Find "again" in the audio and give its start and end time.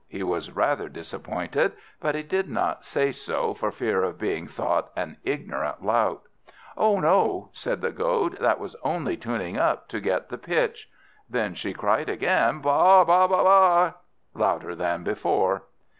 12.09-12.61